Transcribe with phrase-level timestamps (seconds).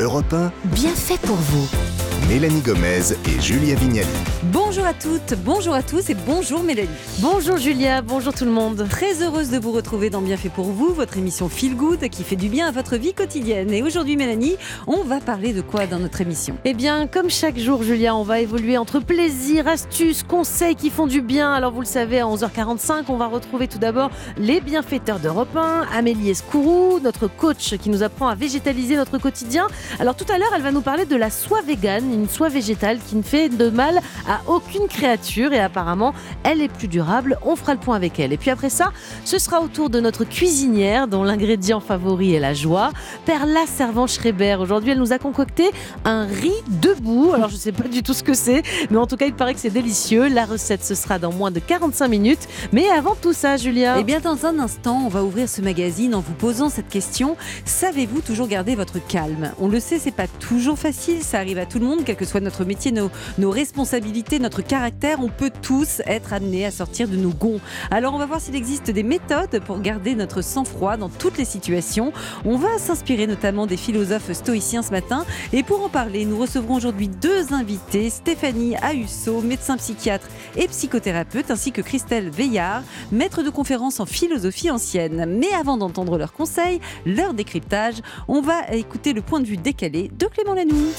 [0.00, 1.68] Europe 1, Bien fait pour vous.
[2.28, 4.06] Mélanie Gomez et Julia Vignali.
[4.70, 6.88] Bonjour à toutes, bonjour à tous et bonjour Mélanie.
[7.18, 8.86] Bonjour Julia, bonjour tout le monde.
[8.88, 12.22] Très heureuse de vous retrouver dans Bien fait pour vous, votre émission Feel Good qui
[12.22, 13.72] fait du bien à votre vie quotidienne.
[13.72, 14.54] Et aujourd'hui Mélanie,
[14.86, 16.56] on va parler de quoi dans notre émission?
[16.64, 21.08] Eh bien, comme chaque jour, Julia, on va évoluer entre plaisir, astuces, conseils qui font
[21.08, 21.52] du bien.
[21.52, 25.86] Alors, vous le savez, à 11h45, on va retrouver tout d'abord les bienfaiteurs d'Europe 1,
[25.92, 29.66] Amélie Escourou, notre coach qui nous apprend à végétaliser notre quotidien.
[29.98, 33.00] Alors, tout à l'heure, elle va nous parler de la soie végane, une soie végétale
[33.00, 33.98] qui ne fait de mal
[34.28, 36.14] à aucune créature et apparemment,
[36.44, 37.38] elle est plus durable.
[37.44, 38.32] On fera le point avec elle.
[38.32, 38.92] Et puis après ça,
[39.24, 42.90] ce sera au tour de notre cuisinière dont l'ingrédient favori est la joie,
[43.24, 44.56] Perla Servan-Schreiber.
[44.60, 45.70] Aujourd'hui, elle nous a concocté
[46.04, 47.32] un riz debout.
[47.34, 49.34] Alors, je ne sais pas du tout ce que c'est, mais en tout cas, il
[49.34, 50.28] paraît que c'est délicieux.
[50.28, 52.48] La recette, ce sera dans moins de 45 minutes.
[52.72, 53.96] Mais avant tout ça, Julia.
[53.98, 57.36] Eh bien, dans un instant, on va ouvrir ce magazine en vous posant cette question.
[57.64, 59.52] Savez-vous toujours garder votre calme?
[59.60, 62.24] On le sait, c'est pas toujours facile, ça arrive à tout le monde, quel que
[62.24, 67.08] soit notre métier, nos, nos responsabilités, notre caractère, on peut tous être amenés à sortir
[67.08, 67.60] de nos gonds.
[67.90, 71.44] Alors, on va voir s'il existe des méthodes pour garder notre sang-froid dans toutes les
[71.44, 72.12] situations.
[72.44, 75.24] On va s'inspirer notamment des philosophes stoïciens ce matin.
[75.52, 81.50] Et pour en parler, nous recevrons aujourd'hui deux invités, Stéphanie Ahusso, médecin psychiatre et psychothérapeute,
[81.50, 85.26] ainsi que Christelle Veillard, maître de conférences en philosophie ancienne.
[85.38, 87.96] Mais avant d'entendre leurs conseils, leur décryptage,
[88.28, 90.90] on va écouter le point de vue décalé de Clément Lanoux.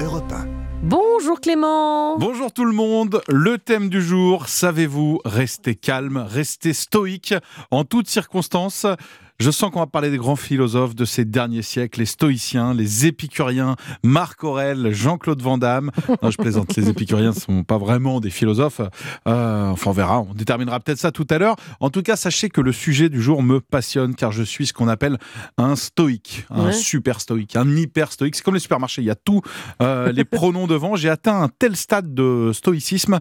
[0.00, 0.59] Europe 1.
[0.82, 2.16] Bonjour Clément.
[2.16, 7.34] Bonjour tout le monde, le thème du jour, savez-vous rester calme, rester stoïque
[7.70, 8.86] en toutes circonstances?
[9.40, 13.06] Je sens qu'on va parler des grands philosophes de ces derniers siècles, les stoïciens, les
[13.06, 13.74] épicuriens,
[14.04, 15.90] Marc Aurèle, Jean-Claude Van Damme.
[16.22, 18.82] Non, je plaisante, les épicuriens ne sont pas vraiment des philosophes.
[19.26, 21.56] Euh, enfin, on verra, on déterminera peut-être ça tout à l'heure.
[21.80, 24.72] En tout cas, sachez que le sujet du jour me passionne car je suis ce
[24.74, 25.16] qu'on appelle
[25.56, 26.72] un stoïque, un Ouais.
[26.72, 28.36] super stoïque, un hyper stoïque.
[28.36, 29.40] C'est comme les supermarchés, il y a tous
[29.80, 30.96] euh, les pronoms devant.
[30.96, 33.18] J'ai atteint un tel stade de stoïcisme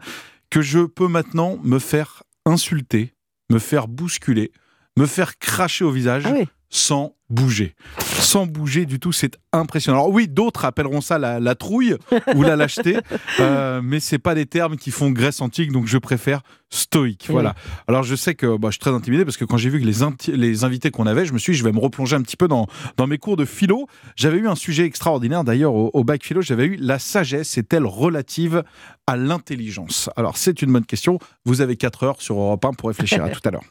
[0.49, 3.13] que je peux maintenant me faire insulter,
[3.49, 4.51] me faire bousculer,
[4.99, 6.45] me faire cracher au visage Ah oui.
[6.69, 7.73] sans bouger.
[8.19, 9.99] Sans bouger du tout, c'est impressionnant.
[9.99, 11.95] Alors oui, d'autres appelleront ça la, la trouille
[12.35, 12.97] ou la lâcheté,
[13.39, 17.27] euh, mais c'est pas des termes qui font Grèce antique, donc je préfère stoïque.
[17.29, 17.33] Oui.
[17.33, 17.55] Voilà.
[17.87, 19.85] Alors je sais que bah, je suis très intimidé parce que quand j'ai vu que
[20.31, 22.49] les, invités qu'on avait, je me suis dit, je vais me replonger un petit peu
[22.49, 22.67] dans,
[22.97, 23.87] dans mes cours de philo.
[24.17, 27.85] J'avais eu un sujet extraordinaire d'ailleurs au, au bac philo, j'avais eu la sagesse est-elle
[27.85, 28.63] relative
[29.07, 30.09] à l'intelligence?
[30.17, 31.19] Alors c'est une bonne question.
[31.45, 33.63] Vous avez 4 heures sur Europe 1 pour réfléchir à tout à l'heure.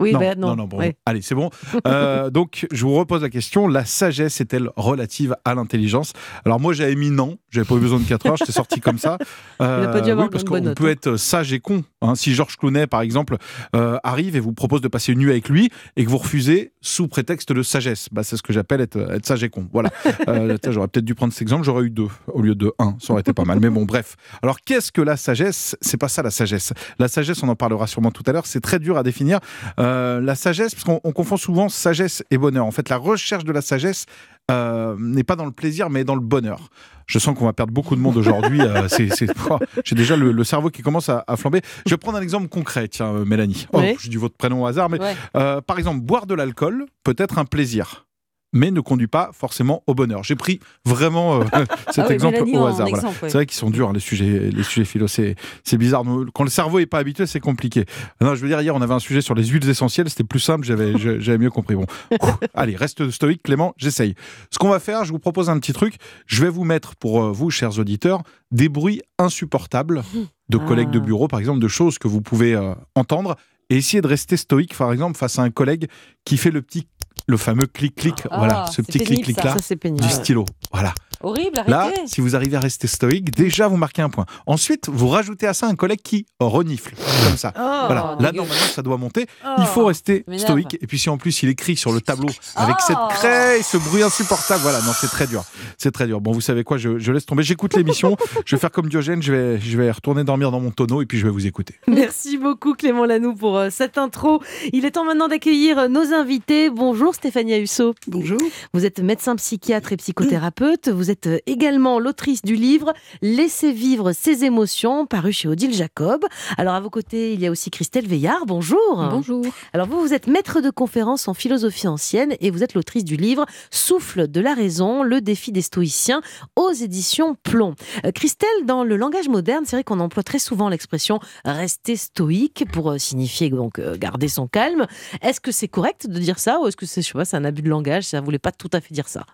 [0.00, 0.96] Oui, non, bah, non, non, bon, Ouais.
[1.06, 1.50] allez, c'est bon.
[1.86, 6.12] Euh, donc, je vous repose la question la sagesse est-elle relative à l'intelligence?
[6.44, 8.98] Alors, moi, j'avais mis non, j'avais pas eu besoin de 4 heures, j'étais sorti comme
[8.98, 9.18] ça.
[9.60, 10.90] Euh, Il pas dû avoir oui, parce qu'on peut hein.
[10.90, 11.82] être sage et con.
[12.02, 12.14] hein.
[12.14, 13.36] Si Georges Clounet, par exemple,
[13.74, 16.72] euh, arrive et vous propose de passer une nuit avec lui et que vous refusez
[16.80, 19.68] sous prétexte de sagesse, bah, c'est ce que j'appelle être, être sage et con.
[19.72, 19.90] Voilà.
[20.28, 22.96] Euh, j'aurais peut-être dû prendre cet exemple, j'aurais eu deux au lieu de un.
[23.00, 23.60] Ça aurait été pas mal.
[23.60, 24.16] Mais bon, bref.
[24.42, 25.74] Alors, qu'est-ce que la sagesse?
[25.80, 26.74] C'est pas ça la sagesse.
[26.98, 29.38] La sagesse, on en parlera sûrement tout à l'heure, c'est très dur à définir.
[29.80, 29.87] Euh,
[30.20, 32.64] la sagesse, parce qu'on on confond souvent sagesse et bonheur.
[32.66, 34.06] En fait, la recherche de la sagesse
[34.50, 36.68] euh, n'est pas dans le plaisir, mais dans le bonheur.
[37.06, 38.60] Je sens qu'on va perdre beaucoup de monde aujourd'hui.
[38.60, 38.86] euh,
[39.50, 41.62] oh, J'ai déjà le, le cerveau qui commence à, à flamber.
[41.86, 43.66] Je vais prendre un exemple concret, tiens, euh, Mélanie.
[43.72, 43.96] Oh, Oui.
[43.98, 45.14] Je dis votre prénom au hasard, mais Ouais.
[45.36, 48.06] euh, par exemple, boire de l'alcool peut être un plaisir.
[48.54, 50.24] Mais ne conduit pas forcément au bonheur.
[50.24, 51.44] J'ai pris vraiment euh,
[51.90, 52.88] cet Ah oui, exemple au hasard.
[52.88, 52.96] voilà.
[52.96, 53.28] exemple, ouais.
[53.30, 55.06] C'est vrai qu'ils sont durs, les sujets, les sujets philo.
[55.06, 56.02] C'est c'est bizarre.
[56.34, 57.84] Quand le cerveau n'est pas habitué, c'est compliqué.
[58.20, 60.08] Non, je veux dire, hier, on avait un sujet sur les huiles essentielles.
[60.08, 60.64] C'était plus simple.
[60.66, 61.74] J'avais mieux compris.
[61.74, 61.84] Bon.
[62.12, 62.16] Ouh,
[62.54, 63.74] Allez, reste stoïque, Clément.
[63.76, 64.14] J'essaye.
[64.50, 65.96] Ce qu'on va faire, je vous propose un petit truc.
[66.26, 70.02] Je vais vous mettre, pour euh, vous, chers auditeurs, des bruits insupportables
[70.48, 71.02] de collègues de Ah.
[71.02, 73.36] bureau, par exemple, de choses que vous pouvez euh, entendre.
[73.70, 75.88] Et essayer de rester stoïque, par exemple, face à un collègue
[76.24, 76.88] qui fait le petit,
[77.26, 78.14] le fameux clic-clic.
[78.30, 79.56] Ah, voilà, ce c'est petit clic-clic-là
[79.90, 80.44] du stylo.
[80.72, 80.94] Voilà.
[81.20, 82.02] Horrible, Là, arrêtez.
[82.06, 84.26] si vous arrivez à rester stoïque, déjà vous marquez un point.
[84.46, 87.52] Ensuite, vous rajoutez à ça un collègue qui renifle, comme ça.
[87.56, 88.16] Oh, voilà.
[88.20, 89.26] Là, normalement, ça doit monter.
[89.44, 89.54] oh.
[89.58, 90.78] Il faut rester stoïque.
[90.80, 92.84] Et puis, si en plus il écrit sur le tableau avec Oh.
[92.86, 95.42] cette craie, ce bruit insupportable, voilà, non, c'est très dur.
[95.76, 96.20] C'est très dur.
[96.20, 97.42] Bon, vous savez quoi, je, je laisse tomber.
[97.42, 98.16] J'écoute l'émission.
[98.44, 99.22] je vais faire comme Diogène.
[99.22, 101.74] Je vais, je vais retourner dormir dans mon tonneau et puis je vais vous écouter.
[101.88, 104.42] Merci beaucoup Clément Lanoux pour euh, cette intro.
[104.72, 106.70] Il est temps maintenant d'accueillir euh, nos invités.
[106.70, 107.94] Bonjour Stéphanie Husso.
[108.06, 108.38] Bonjour.
[108.72, 110.88] Vous êtes médecin psychiatre et psychothérapeute.
[110.88, 116.24] Vous êtes êtes également l'autrice du livre Laissez vivre ses émotions, paru chez Odile Jacob.
[116.56, 118.46] Alors à vos côtés, il y a aussi Christelle Veillard.
[118.46, 119.08] Bonjour.
[119.10, 119.44] Bonjour.
[119.72, 123.16] Alors vous, vous êtes maître de conférence en philosophie ancienne et vous êtes l'autrice du
[123.16, 126.20] livre Souffle de la raison, le défi des stoïciens
[126.56, 127.74] aux éditions Plomb.
[128.04, 132.64] Euh, Christelle, dans le langage moderne, c'est vrai qu'on emploie très souvent l'expression rester stoïque
[132.72, 134.86] pour euh, signifier donc euh, garder son calme.
[135.22, 137.36] Est-ce que c'est correct de dire ça ou est-ce que c'est, je sais pas, c'est
[137.36, 139.24] un abus de langage Ça voulait pas tout à fait dire ça?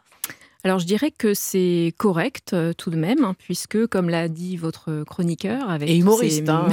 [0.64, 4.56] Alors je dirais que c'est correct euh, tout de même, hein, puisque comme l'a dit
[4.56, 6.68] votre chroniqueur, avec Et humoriste, ces, hein.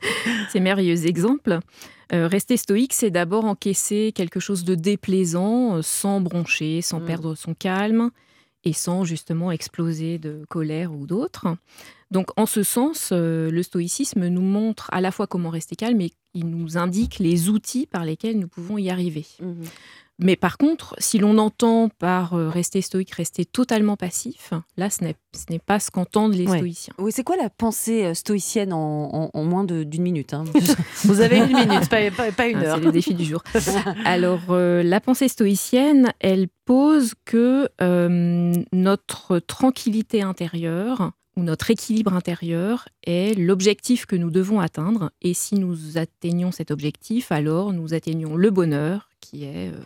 [0.50, 1.60] ces merveilleux exemples,
[2.14, 7.04] euh, rester stoïque, c'est d'abord encaisser quelque chose de déplaisant, euh, sans broncher, sans Mm.
[7.04, 8.10] perdre son calme,
[8.64, 11.46] et sans justement exploser de colère ou d'autres.
[12.10, 16.00] Donc en ce sens, euh, le stoïcisme nous montre à la fois comment rester calme,
[16.00, 19.26] et il nous indique les outils par lesquels nous pouvons y arriver.
[20.18, 25.04] Mais par contre, si l'on entend par euh, rester stoïque, rester totalement passif, là, ce
[25.04, 26.56] n'est ce n'est pas ce qu'entendent les Ouais.
[26.56, 26.94] stoïciens.
[26.98, 30.44] Oui, c'est quoi la pensée euh, stoïcienne en, en- en moins de- d'une minute hein
[31.04, 32.76] Vous avez une minute, pas, pas- pas une Ah, heure.
[32.78, 33.42] C'est le défi du jour.
[34.06, 42.14] Alors, euh, la pensée stoïcienne, elle pose que euh, notre tranquillité intérieure ou notre équilibre
[42.14, 45.12] intérieur est l'objectif que nous devons atteindre.
[45.22, 49.80] Et si nous atteignons cet objectif, alors nous atteignons le bonheur, qui est euh,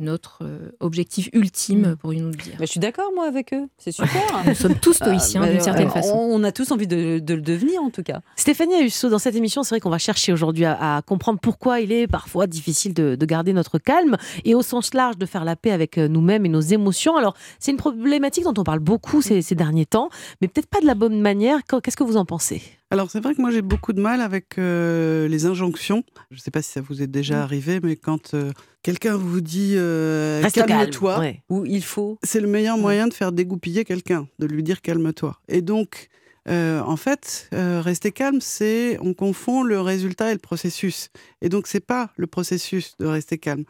[0.00, 2.54] notre euh, objectif ultime, pourrions-nous le dire.
[2.60, 3.68] Je suis d'accord, moi, avec eux.
[3.78, 4.22] C'est super.
[4.46, 6.14] Nous sommes tous stoïciens Ah, bah, d'une certaine euh, façon.
[6.14, 8.20] On, a tous envie de, de le devenir, en tout cas.
[8.36, 11.80] Stéphanie Husso, dans cette émission, c'est vrai qu'on va chercher aujourd'hui à, à comprendre pourquoi
[11.80, 15.44] il est parfois difficile de, de garder notre calme et au sens large de faire
[15.44, 17.16] la paix avec euh, nous-mêmes et nos émotions.
[17.16, 20.08] Alors, c'est une problématique dont on parle beaucoup ces, ces derniers temps,
[20.40, 21.58] mais peut-être pas de la bonne manière.
[21.82, 22.62] Qu'est-ce que vous en pensez?
[22.92, 26.04] Alors c'est vrai que moi j'ai beaucoup de mal avec euh, les injonctions.
[26.30, 27.40] Je ne sais pas si ça vous est déjà Mm.
[27.42, 28.50] arrivé, mais quand euh,
[28.82, 30.66] quelqu'un vous dit euh, calme.
[30.68, 31.42] calme-toi, Ouais.
[31.48, 32.18] Où il faut.
[32.22, 35.38] c'est le meilleur moyen de faire dégoupiller quelqu'un, de lui dire calme-toi.
[35.48, 36.08] Et donc,
[36.48, 41.08] euh, en fait, euh, rester calme, c'est on confond le résultat et le processus.
[41.40, 43.64] Et donc, c'est pas le processus de rester calme.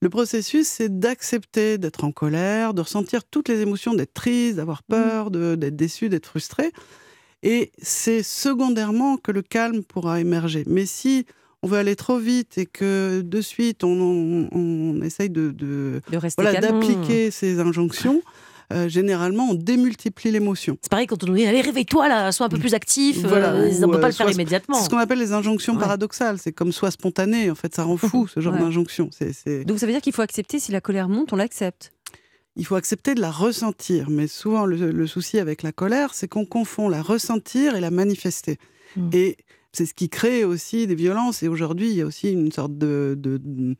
[0.00, 4.82] Le processus, c'est d'accepter d'être en colère, de ressentir toutes les émotions, d'être triste, d'avoir
[4.82, 6.72] peur, de- d'être déçu, d'être frustré.
[7.48, 10.64] Et c'est secondairement que le calme pourra émerger.
[10.66, 11.26] Mais si
[11.62, 16.00] on veut aller trop vite et que de suite on, on- on essaye de- de,
[16.10, 16.80] De rester voilà, calme.
[16.80, 18.20] d'appliquer ces injonctions,
[18.72, 20.76] euh, généralement, on démultiplie l'émotion.
[20.82, 23.18] C'est pareil quand on nous dit allez réveille-toi là, sois un peu plus actif.
[23.24, 24.74] Voilà, euh, on ne peut euh, pas le faire sois- immédiatement.
[24.78, 25.78] C'est ce qu'on appelle les injonctions Ouais.
[25.80, 26.38] paradoxales.
[26.38, 27.48] C'est comme soit spontané.
[27.50, 28.60] En fait, ça rend fou ce genre Ouais.
[28.60, 29.08] d'injonction.
[29.12, 31.92] C'est, c'est- Donc ça veut dire qu'il faut accepter si la colère monte, on l'accepte.
[32.56, 34.10] Il faut accepter de la ressentir.
[34.10, 37.90] Mais souvent, le, le souci avec la colère, c'est qu'on confond la ressentir et la
[37.90, 38.58] manifester.
[38.96, 39.10] Mm.
[39.12, 39.36] Et
[39.72, 41.42] c'est ce qui crée aussi des violences.
[41.42, 43.76] Et aujourd'hui, il y a aussi une sorte de, de, de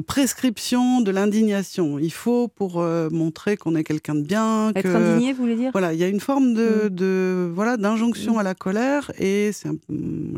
[0.00, 1.98] prescription de l'indignation.
[1.98, 4.88] Il faut, pour euh, montrer qu'on est quelqu'un de bien, Être que...
[4.88, 5.70] indigné, vous voulez dire?
[5.72, 6.88] Voilà, il y a une forme de, Mm.
[6.88, 9.76] de- voilà d'injonction à la colère et c'est un-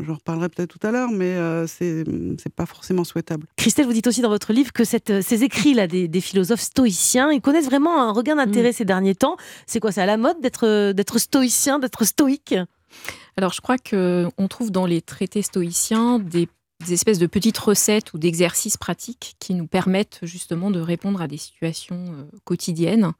[0.05, 2.03] j'en reparlerai peut-être tout à l'heure, mais euh, c'est
[2.41, 3.47] c'est pas forcément souhaitable.
[3.55, 6.21] Christelle, vous dites aussi dans votre livre que cette, euh, ces écrits là des, des
[6.21, 9.37] philosophes stoïciens, ils connaissent vraiment un regain d'intérêt ces derniers temps.
[9.67, 12.55] C'est quoi C'est à la mode d'être euh, d'être stoïcien, d'être stoïque?
[13.37, 16.47] Alors, je crois qu'on trouve dans les traités stoïciens des,
[16.85, 21.27] des espèces de petites recettes ou d'exercices pratiques qui nous permettent justement de répondre à
[21.27, 23.11] des situations euh, quotidiennes.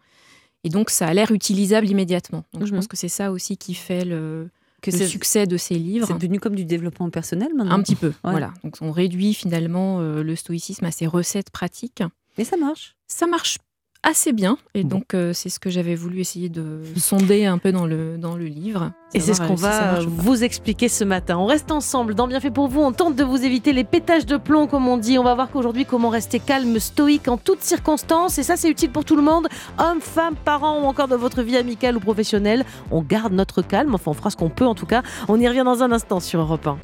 [0.64, 2.44] Et donc, ça a l'air utilisable immédiatement.
[2.54, 2.78] Donc, je Mhm.
[2.80, 4.50] pense que c'est ça aussi qui fait le,
[4.82, 6.08] Que le c'est succès de ces livres.
[6.08, 7.76] c'est devenu comme du développement personnel maintenant.
[7.76, 8.54] Un petit peu, voilà.
[8.64, 12.04] Donc, on réduit finalement euh, le stoïcisme à ses recettes pratiques.
[12.38, 12.96] Mais ça marche?
[13.08, 13.58] Ça marche
[14.06, 14.98] assez bien, et Bon.
[15.00, 18.36] donc euh, c'est ce que j'avais voulu essayer de sonder un peu dans le, dans
[18.36, 18.92] le livre.
[19.16, 21.38] Et c'est ce qu'on euh, si va vous expliquer ce matin.
[21.38, 22.82] On reste ensemble dans Bienfait pour vous.
[22.82, 25.18] On tente de vous éviter les pétages de plomb, comme on dit.
[25.18, 28.38] On va voir qu'aujourd'hui, comment rester calme, stoïque en toutes circonstances.
[28.38, 29.48] Et ça, c'est utile pour tout le monde.
[29.80, 32.64] Hommes, femmes, parents ou encore dans votre vie amicale ou professionnelle.
[32.92, 33.96] On garde notre calme.
[33.96, 35.02] Enfin, on fera ce qu'on peut en tout cas.
[35.28, 36.78] On y revient dans un instant sur Europe 1.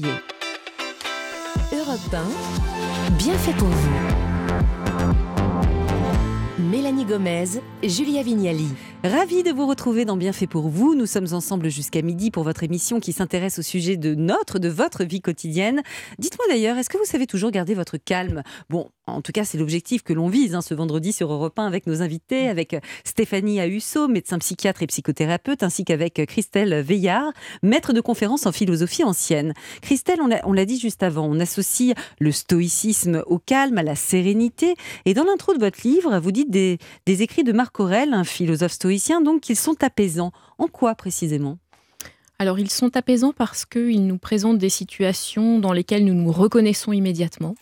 [1.72, 4.11] Europe 1, bien fait pour vous.
[6.72, 8.68] Mélanie Gomez, Julia Vignali.
[9.04, 10.94] Ravi de vous retrouver dans Bien fait pour vous.
[10.94, 14.70] Nous sommes ensemble jusqu'à midi pour votre émission qui s'intéresse au sujet de notre, de
[14.70, 15.82] votre vie quotidienne.
[16.18, 18.42] Dites-moi d'ailleurs, est-ce que vous savez toujours garder votre calme?
[18.70, 21.66] Bon, en tout cas, c'est l'objectif que l'on vise hein, ce vendredi sur Europe 1
[21.66, 27.32] avec nos invités, avec Stéphanie Ahusso, médecin psychiatre et psychothérapeute, ainsi qu'avec Christelle Veillard,
[27.64, 29.52] maître de conférence en philosophie ancienne.
[29.82, 34.74] Christelle, on l'a dit juste avant, on associe le stoïcisme au calme, à la sérénité.
[35.04, 36.61] Et dans l'intro de votre livre, vous dites des,
[37.06, 40.32] des écrits de Marc Aurèle, un philosophe stoïcien, donc qu'ils sont apaisants.
[40.58, 41.58] En quoi précisément?
[42.38, 46.92] Alors, ils sont apaisants parce qu'ils nous présentent des situations dans lesquelles nous nous reconnaissons
[46.92, 47.54] immédiatement.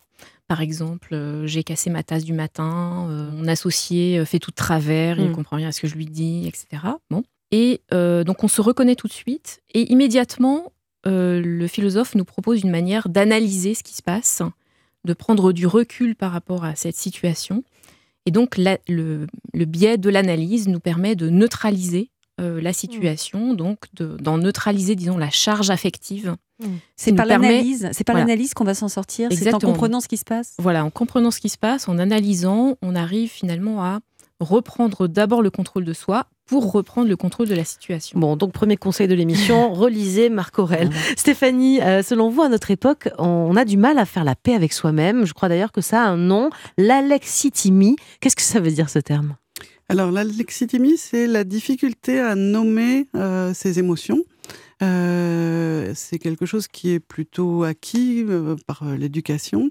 [0.49, 4.51] Par exemple, euh, j'ai cassé ma tasse du matin, euh, mon associé euh, fait tout
[4.51, 5.35] de travers, il ne Mm.
[5.35, 6.83] comprend rien à ce que je lui dis, etc.
[7.11, 7.23] Bon.
[7.53, 10.73] Et euh, donc on se reconnaît tout de suite et immédiatement,
[11.05, 14.43] le philosophe nous propose une manière d'analyser ce qui se passe,
[15.05, 17.65] de prendre du recul par rapport à cette situation.
[18.27, 22.11] Et donc la- le, le biais de l'analyse nous permet de neutraliser
[22.41, 26.37] euh, la situation, donc de- d'en neutraliser, disons, la charge affective.
[26.97, 28.27] C'est nous par permet- l'analyse, c'est par Voilà.
[28.27, 29.29] l'analyse qu'on va s'en sortir.
[29.33, 30.55] C'est en comprenant ce qui se passe.
[30.59, 34.01] Voilà, en comprenant ce qui se passe, en analysant, on arrive finalement à
[34.41, 38.19] reprendre d'abord le contrôle de soi pour reprendre le contrôle de la situation.
[38.19, 40.91] Bon, donc premier conseil de l'émission, relisez Marc Aurel.
[41.17, 44.55] Stéphanie, euh, selon vous, à notre époque, on a du mal à faire la paix
[44.55, 45.27] avec soi-même.
[45.27, 47.97] Je crois d'ailleurs que ça a un nom, l'alexithymie.
[48.21, 49.37] Qu'est-ce que ça veut dire ce terme?
[49.89, 54.25] Alors, l'alexithymie, c'est la difficulté à nommer euh, ses émotions.
[54.83, 59.71] Euh, c'est quelque chose qui est plutôt acquis euh, par euh, l'éducation.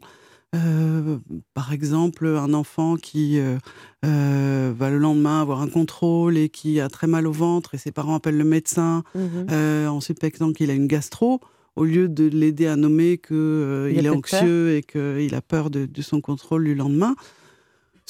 [0.55, 1.17] Euh,
[1.53, 3.57] par exemple, un enfant qui euh,
[4.03, 7.77] euh, va le lendemain avoir un contrôle et qui a très mal au ventre et
[7.77, 11.39] ses parents appellent le médecin euh, en suspectant qu'il a une gastro,
[11.75, 15.85] au lieu de l'aider à nommer qu'il Il est anxieux et qu'il a peur de,
[15.85, 17.15] de son contrôle du lendemain.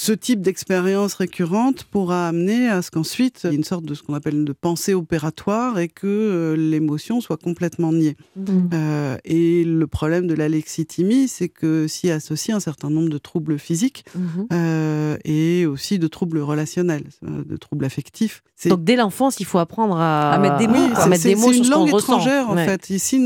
[0.01, 3.93] Ce type d'expérience récurrente pourra amener à ce qu'ensuite, il y ait une sorte de
[3.93, 8.15] ce qu'on appelle de pensée opératoire et que euh, l'émotion soit complètement niée.
[8.73, 13.59] Euh, et le problème de l'alexithymie, c'est que s'y associe un certain nombre de troubles
[13.59, 14.05] physiques
[14.53, 18.41] euh, et aussi de troubles relationnels, de troubles affectifs.
[18.55, 21.09] C'est Donc dès l'enfance, il faut apprendre à, À mettre des mots, oui, à c'est-
[21.09, 22.13] mettre des c'est mots c'est sur une ce qu'on langue ressent.
[22.19, 22.65] étrangère en Ouais.
[22.65, 22.89] fait.
[22.89, 23.17] Ici,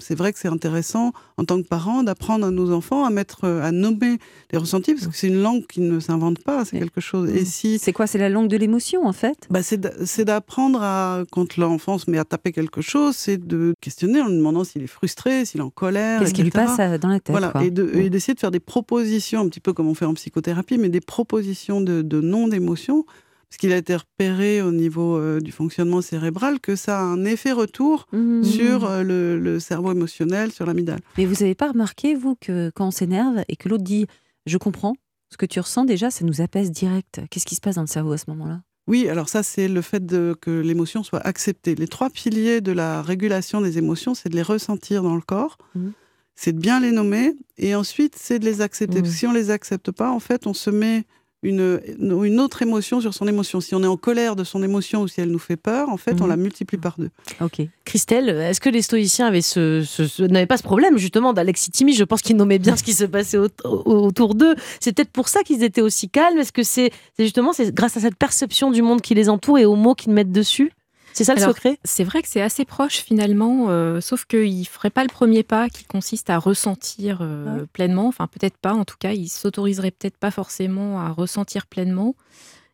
[0.00, 3.44] c'est vrai que c'est intéressant en tant que parents d'apprendre à nos enfants à mettre,
[3.46, 4.16] à nommer
[4.52, 7.30] les ressentis parce que c'est une langue qui ne s'invente pas, c'est Mais- quelque chose.
[7.30, 9.46] Et si C'est quoi C'est la langue de l'émotion, en fait?
[9.50, 13.36] Bah, c'est d'a- c'est d'apprendre à, quand l'enfant se met à taper quelque chose, c'est
[13.38, 16.20] de questionner en lui demandant s'il est frustré, s'il est en colère.
[16.20, 17.64] Qu'est-ce qui lui passe dans la tête Voilà, quoi.
[17.64, 20.14] et de- et d'essayer de, faire des propositions, un petit peu comme on fait en
[20.14, 23.04] psychothérapie, mais des propositions de, de nom d'émotion,
[23.48, 27.24] parce qu'il a été repéré au niveau euh, du fonctionnement cérébral que ça a un
[27.24, 28.44] effet retour Mhm.
[28.44, 31.00] sur euh, le, le cerveau émotionnel, sur l'amygdale.
[31.18, 34.06] Mais vous n'avez pas remarqué, vous, que quand on s'énerve et que l'autre dit
[34.46, 34.94] Je comprends
[35.30, 37.20] ce que tu ressens, déjà, ça nous apaise direct.
[37.30, 38.60] Qu'est-ce qui se passe dans le cerveau à ce moment-là?
[38.86, 41.74] Oui, alors ça, c'est le fait de, que l'émotion soit acceptée.
[41.76, 45.58] Les trois piliers de la régulation des émotions, c'est de les ressentir dans le corps,
[45.76, 45.92] Mhm.
[46.34, 48.96] c'est de bien les nommer, et ensuite, c'est de les accepter.
[48.96, 49.02] Mhm.
[49.02, 51.04] Parce que si on les accepte pas, en fait, on se met
[51.42, 53.60] une, une autre émotion sur son émotion.
[53.60, 55.96] Si on est en colère de son émotion ou si elle nous fait peur, en
[55.96, 56.28] fait, on Mhm.
[56.30, 57.10] la multiplie par deux.
[57.40, 57.62] Ok.
[57.84, 61.94] Christelle, est-ce que les stoïciens avaient ce, ce- ce- n'avaient pas ce problème justement d'alexithymie
[61.94, 64.54] Je pense qu'ils nommaient bien ce qui se passait au- au- autour d'eux.
[64.80, 66.38] C'est peut-être pour ça qu'ils étaient aussi calmes.
[66.38, 69.58] Est-ce que c'est c'est justement c'est grâce à cette perception du monde qui les entoure
[69.58, 70.72] et aux mots qu'ils mettent dessus?
[71.20, 71.78] C'est ça le Alors, secret?
[71.84, 75.42] C'est vrai que c'est assez proche finalement, euh, sauf qu'il ne ferait pas le premier
[75.42, 78.06] pas qui consiste à ressentir euh, pleinement.
[78.06, 82.14] Enfin, peut-être pas, en tout cas, il s'autoriserait peut-être pas forcément à ressentir pleinement.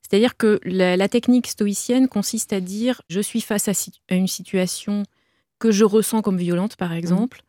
[0.00, 3.72] C'est-à-dire que la, la technique stoïcienne consiste à dire je suis face à,
[4.14, 5.02] une situation
[5.58, 7.42] que je ressens comme violente, par exemple.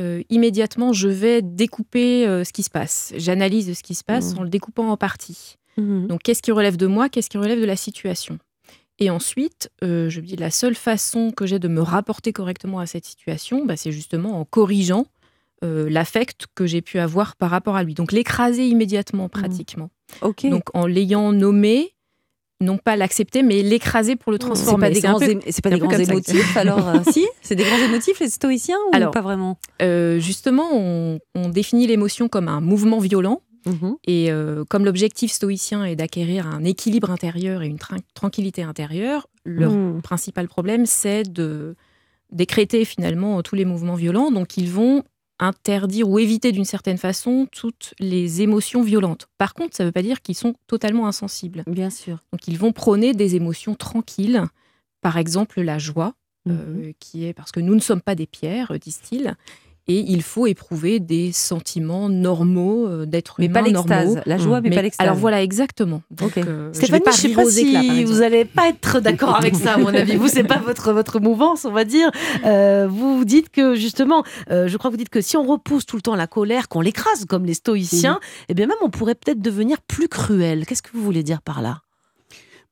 [0.00, 3.12] Euh, immédiatement, je vais découper euh, ce qui se passe.
[3.18, 4.38] J'analyse ce qui se passe Mhm.
[4.38, 5.56] en le découpant en parties.
[5.76, 7.08] Donc, qu'est-ce qui relève de moi?
[7.08, 8.40] Qu'est-ce qui relève de la situation?
[8.98, 12.80] Et ensuite, euh, je me dis, la seule façon que j'ai de me rapporter correctement
[12.80, 15.06] à cette situation, bah, c'est justement en corrigeant
[15.64, 17.94] euh, l'affect que j'ai pu avoir par rapport à lui.
[17.94, 19.90] Donc, l'écraser immédiatement, pratiquement.
[20.22, 20.46] Ok.
[20.46, 21.94] Donc, en l'ayant nommé,
[22.60, 24.88] non pas l'accepter, mais l'écraser pour le c'est transformer.
[24.88, 27.78] pas des C'est c'est pas c'est des grands émotifs, alors euh, si C'est des grands
[27.78, 29.58] émotifs, les stoïciens, ou Alors, pas vraiment?
[29.80, 33.42] Euh, justement, on, on définit l'émotion comme un mouvement violent.
[33.66, 33.96] Mhm.
[34.06, 37.78] Et euh, comme l'objectif stoïcien est d'acquérir un équilibre intérieur et une
[38.14, 40.02] tranquillité intérieure, leur Mhm.
[40.02, 41.74] principal problème, c'est de
[42.30, 44.30] décréter finalement tous les mouvements violents.
[44.30, 45.02] Donc, ils vont
[45.40, 49.28] interdire ou éviter d'une certaine façon toutes les émotions violentes.
[49.38, 51.62] Par contre, ça ne veut pas dire qu'ils sont totalement insensibles.
[51.66, 52.18] Bien sûr.
[52.32, 54.42] Donc, ils vont prôner des émotions tranquilles.
[55.00, 56.14] Par exemple, la joie,
[56.46, 56.54] Mhm.
[56.56, 59.34] euh, qui est parce que nous ne sommes pas des pierres, euh, disent-ils.
[59.90, 64.04] Et il faut éprouver des sentiments normaux euh, d'être Mais humain pas l'extase.
[64.06, 64.20] normaux.
[64.26, 65.06] La joie, mais, Mais- pas l'extase.
[65.06, 66.02] alors voilà, exactement.
[66.10, 66.44] Donc, Ok.
[66.46, 69.74] euh, je Stéphanie, je sais pas si éclats, vous allez pas être d'accord avec ça,
[69.74, 70.16] à mon avis.
[70.16, 72.10] Vous, c'est pas votre, votre mouvance, on va dire.
[72.44, 75.86] Euh, vous dites que, justement, euh, je crois que vous dites que si on repousse
[75.86, 79.14] tout le temps la colère, qu'on l'écrase comme les stoïciens, eh bien même on pourrait
[79.14, 80.66] peut-être devenir plus cruel.
[80.66, 81.80] Qu'est-ce que vous voulez dire par là?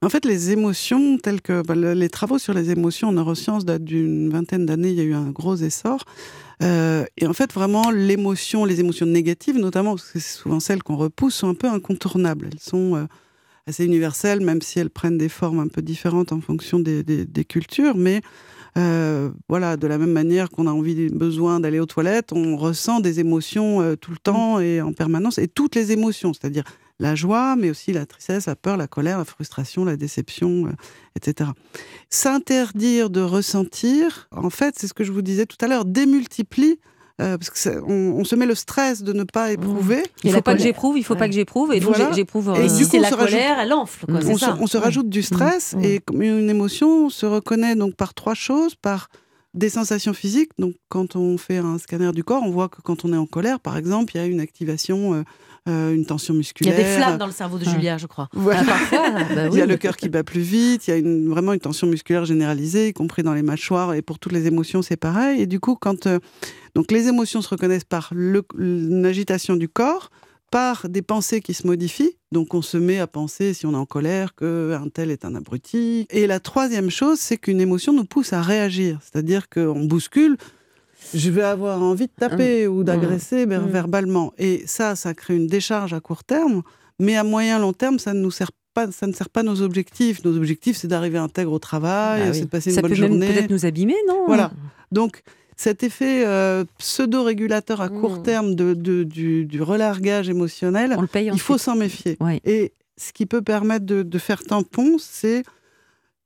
[0.06, 3.64] En fait, les émotions, telles que bah, le- les travaux sur les émotions en neurosciences
[3.64, 6.04] datent d'une vingtaine d'années, il y a eu un gros essor.
[6.62, 10.84] Euh, et en fait, vraiment, l'émotion, les émotions négatives, notamment, parce que c'est souvent celles
[10.84, 12.50] qu'on repousse, sont un peu incontournables.
[12.52, 13.06] Elles sont, euh,
[13.66, 17.96] assez universelles, même si elles prennent des formes un peu différentes en fonction des, cultures.
[17.96, 18.20] Mais
[18.78, 23.00] euh, voilà, de la même manière qu'on a envie, besoin d'aller aux toilettes, on ressent
[23.00, 26.62] des émotions tout le temps et en permanence, et toutes les émotions, c'est-à-dire
[26.98, 30.72] la joie, mais aussi la tristesse, la peur, la colère, la frustration, la déception, euh,
[31.14, 31.50] etc.
[32.08, 36.78] S'interdire de ressentir, en fait, c'est ce que je vous disais tout à l'heure, démultiplie
[37.18, 40.02] euh, parce que on, se met le stress de ne pas éprouver.
[40.22, 42.54] Il ne faut pas que j'éprouve, il faut pas que j'éprouve, et donc j'éprouve.
[42.60, 44.04] Et si c'est la colère, elle enfle.
[44.08, 45.84] on, se, on, se, rajoute du stress, mmh.
[45.84, 49.08] et une émotion se reconnaît donc par trois choses, par
[49.54, 50.50] des sensations physiques.
[50.58, 53.24] Donc, quand on fait un scanner du corps, on voit que quand on est en
[53.24, 55.24] colère, par exemple, il y a une activation
[55.68, 56.74] euh, une tension musculaire.
[56.74, 58.28] Il y a des flammes dans le cerveau de Julia, je crois.
[58.34, 58.38] Ah,
[59.34, 61.52] bah il y a le cœur qui bat plus vite, il y a une, vraiment
[61.52, 64.96] une tension musculaire généralisée, y compris dans les mâchoires, et pour toutes les émotions, c'est
[64.96, 65.40] pareil.
[65.40, 66.18] Et du coup, quand euh,
[66.74, 70.10] donc les émotions se reconnaissent par l'agitation du corps,
[70.50, 72.16] par des pensées qui se modifient.
[72.32, 75.34] Donc on se met à penser, si on est en colère, qu'un tel est un
[75.34, 76.06] abruti.
[76.10, 78.98] Et la troisième chose, c'est qu'une émotion nous pousse à réagir.
[79.02, 80.36] C'est-à-dire qu'on bouscule
[81.14, 82.70] je vais avoir envie de taper mmh.
[82.70, 83.66] ou d'agresser mmh.
[83.66, 84.32] verbalement.
[84.38, 86.62] Et ça, ça crée une décharge à court terme,
[86.98, 89.62] mais à moyen long terme, ça ne nous sert pas, ça ne sert pas nos
[89.62, 90.24] objectifs.
[90.24, 93.26] Nos objectifs, c'est d'arriver intègre au travail, bah c'est de passer une bonne journée.
[93.26, 94.24] Ça peut peut-être nous abîmer, non?
[94.26, 94.52] Voilà.
[94.92, 95.22] Donc
[95.56, 98.22] cet effet euh, pseudo-régulateur à court mmh.
[98.22, 102.18] terme de, du, relargage émotionnel, il faut s'en méfier.
[102.44, 105.42] Et ce qui peut permettre de, de faire tampon, c'est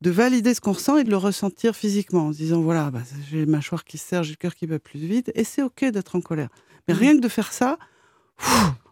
[0.00, 3.00] de valider ce qu'on ressent et de le ressentir physiquement, en se disant voilà, bah,
[3.30, 5.62] j'ai le mâchoire qui se serre, j'ai le cœur qui bat plus vite, et c'est
[5.62, 6.48] ok d'être en colère.
[6.88, 6.98] Mais mmh.
[6.98, 7.78] rien que de faire ça,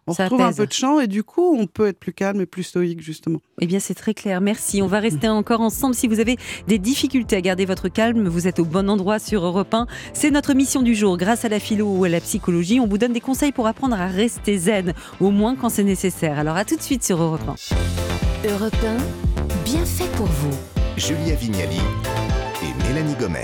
[0.09, 2.45] on retrouve un peu de champ et du coup, on peut être plus calme et
[2.45, 3.39] plus stoïque, justement.
[3.61, 4.41] Eh bien, c'est très clair.
[4.41, 4.81] Merci.
[4.81, 5.93] On va rester encore ensemble.
[5.93, 6.37] Si vous avez
[6.67, 9.85] des difficultés à garder votre calme, vous êtes au bon endroit sur Europe 1.
[10.13, 11.17] C'est notre mission du jour.
[11.17, 13.99] Grâce à la philo ou à la psychologie, on vous donne des conseils pour apprendre
[13.99, 16.39] à rester zen, au moins quand c'est nécessaire.
[16.39, 18.49] Alors, à tout de suite sur Europe 1.
[18.49, 20.78] Europe 1, bien fait pour vous.
[20.99, 22.08] Julia Vignali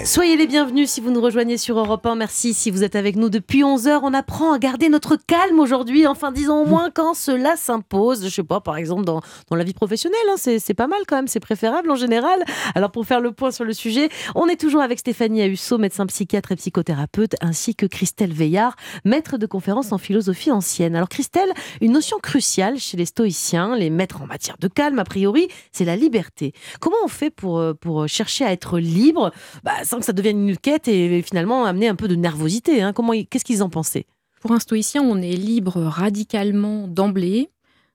[0.06, 2.16] Soyez les bienvenus si vous nous rejoignez sur Europe 1.
[2.16, 4.00] Merci si vous êtes avec nous depuis 11h.
[4.02, 6.08] On apprend à garder notre calme aujourd'hui.
[6.08, 8.24] Enfin, disons au moins quand cela s'impose.
[8.24, 9.22] Je sais pas, par exemple, dans,
[9.52, 10.20] la vie professionnelle.
[10.30, 11.28] Hein, c'est pas mal quand même.
[11.28, 12.44] C'est préférable en général.
[12.74, 16.08] Alors, pour faire le point sur le sujet, on est toujours avec Stéphanie Ahusso, médecin
[16.08, 20.96] psychiatre et psychothérapeute, ainsi que Christelle Veillard, maître de conférences en philosophie ancienne.
[20.96, 25.06] Alors, Christelle, une notion cruciale chez les stoïciens, les maîtres en matière de calme, a
[25.06, 26.54] priori, c'est la liberté.
[26.80, 29.32] Comment on fait pour, euh, pour chercher à être libre
[29.64, 32.82] bah, sans que ça devienne une quête et finalement amener un peu de nervosité.
[32.82, 32.94] Hein.
[32.94, 34.06] Comment, qu'est-ce qu'ils en pensaient?
[34.42, 37.50] Pour un stoïcien, on est libre radicalement d'emblée,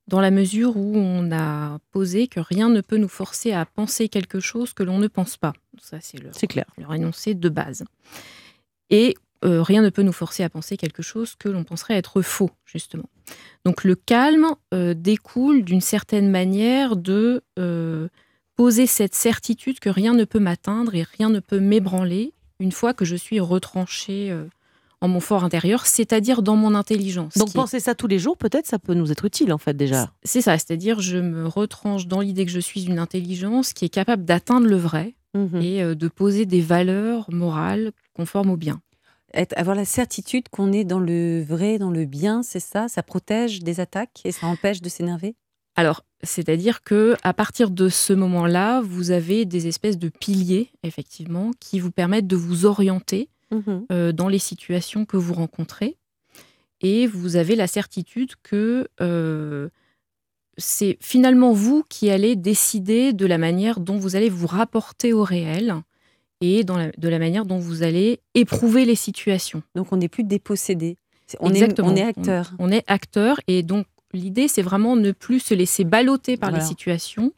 [0.09, 4.09] dans la mesure où on a posé que rien ne peut nous forcer à penser
[4.09, 5.53] quelque chose que l'on ne pense pas.
[5.81, 6.67] Ça, c'est le, clair.
[6.77, 7.85] leur énoncé de base.
[8.91, 12.21] Et euh, rien ne peut nous forcer à penser quelque chose que l'on penserait être
[12.23, 13.09] faux, justement.
[13.65, 18.09] Donc le calme euh, découle d'une certaine manière de euh,
[18.61, 22.93] poser cette certitude que rien ne peut m'atteindre et rien ne peut m'ébranler une fois
[22.93, 24.45] que je suis retranché euh,
[25.01, 27.39] en mon fort intérieur, c'est-à-dire dans mon intelligence.
[27.39, 30.13] Donc penser ça tous les jours, peut-être, ça peut nous être utile en fait déjà.
[30.25, 33.89] C'est ça, c'est-à-dire je me retranche dans l'idée que je suis une intelligence qui est
[33.89, 35.63] capable d'atteindre le vrai mhm.
[35.63, 38.83] et euh, de poser des valeurs morales conformes au bien.
[39.33, 42.89] Être, avoir la certitude qu'on est dans le vrai, dans le bien, c'est ça?
[42.89, 45.35] Ça protège des attaques et ça empêche de s'énerver?
[45.77, 51.51] Alors, c'est-à-dire que à partir de ce moment-là, vous avez des espèces de piliers, effectivement,
[51.61, 53.87] qui vous permettent de vous orienter mhm.
[53.91, 55.97] euh, dans les situations que vous rencontrez.
[56.83, 59.69] Et vous avez la certitude que euh,
[60.57, 65.25] c'est finalement vous qui allez décider de la manière dont vous allez vous rapporter au
[65.25, 65.75] réel
[66.41, 69.63] et de la manière dont vous allez éprouver les situations.
[69.75, 70.97] Donc on n'est plus dépossédé.
[71.39, 72.55] On est, on est, acteur.
[72.59, 76.51] On, on, est acteur et donc l'idée, c'est vraiment ne plus se laisser balloter par
[76.51, 77.33] les situations,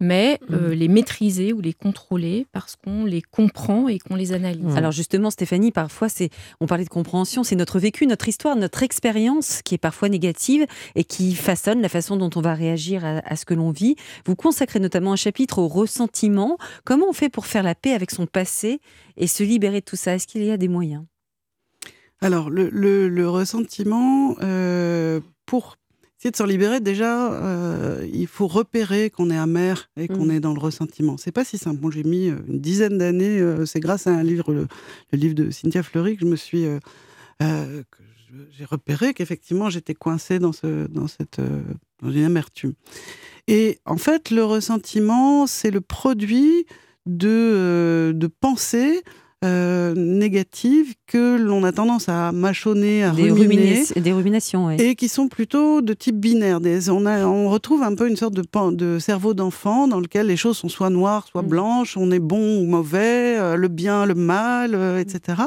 [0.00, 0.72] mais euh, mm.
[0.72, 4.76] les maîtriser ou les contrôler parce qu'on les comprend et qu'on les analyse.
[4.76, 8.82] Alors justement, Stéphanie, parfois, c'est, on parlait de compréhension, c'est notre vécu, notre histoire, notre
[8.82, 13.18] expérience qui est parfois négative et qui façonne la façon dont on va réagir à,
[13.18, 13.96] à ce que l'on vit.
[14.24, 16.56] Vous consacrez notamment un chapitre au ressentiment.
[16.84, 18.80] Comment on fait pour faire la paix avec son passé
[19.18, 20.14] et se libérer de tout ça?
[20.14, 21.04] Est-ce qu'il y a des moyens?
[22.22, 25.76] Alors, le, le, ressentiment, euh, pour
[26.20, 30.32] essayer de s'en libérer, déjà, euh, il faut repérer qu'on est amer et qu'on mm.
[30.32, 31.16] est dans le ressentiment.
[31.16, 31.80] C'est pas si simple.
[31.80, 33.40] Bon, j'ai mis euh, une dizaine d'années.
[33.40, 34.66] Euh, c'est grâce à un livre, le,
[35.12, 36.66] livre de Cynthia Fleury, que je me suis,
[37.40, 41.40] j'ai repéré qu'effectivement j'étais coincée dans ce, dans cette,
[42.02, 42.74] dans une amertume.
[43.48, 46.66] Et en fait, le ressentiment, c'est le produit
[47.06, 49.02] de, de pensées
[49.44, 53.84] euh, négatives que l'on a tendance à mâchonner, à Des, ruminer.
[53.96, 54.76] des ruminations, ouais.
[54.80, 56.60] Et qui sont plutôt de type binaire.
[56.60, 60.00] Des- on, a- on retrouve un peu une sorte de, pan- de cerveau d'enfant dans
[60.00, 61.48] lequel les choses sont soit noires, soit Mm.
[61.48, 65.42] blanches, on est bon ou mauvais, euh, le bien, le mal, euh, etc.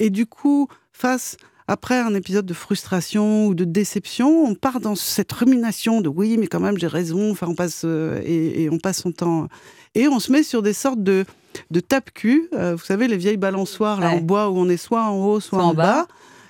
[0.00, 1.36] Et du coup, face
[1.68, 6.36] après un épisode de frustration ou de déception, on part dans cette rumination de oui,
[6.36, 7.30] mais quand même j'ai raison.
[7.30, 9.46] Enfin, on passe euh, et, et on passe son temps
[9.94, 11.24] et on se met sur des sortes de
[11.70, 12.48] de tape-cul.
[12.54, 14.14] Euh, vous savez les vieilles balançoires là Ouais.
[14.16, 15.82] en bois où on est soit en haut, soit, Soit en, bas.
[15.82, 16.06] bas.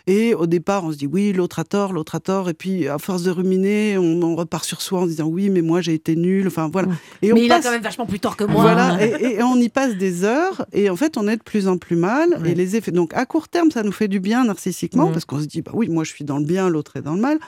[0.06, 2.48] Et au départ, on se dit oui, l'autre a tort, l'autre a tort.
[2.50, 5.48] Et puis, à force de ruminer, on, on repart sur soi en se disant oui,
[5.50, 6.46] mais moi j'ai été nul.
[6.48, 6.88] Enfin voilà.
[7.22, 8.60] Et on Mais il a quand même vachement plus tort que moi.
[8.62, 11.66] voilà, et, et on y passe des heures, et en fait, on est de plus
[11.68, 12.40] en plus mal.
[12.44, 12.90] Et les effets.
[12.92, 15.72] Donc, à court terme, ça nous fait du bien narcissiquement, parce qu'on se dit, bah
[15.74, 17.38] oui, moi, je suis dans le bien, l'autre est dans le mal.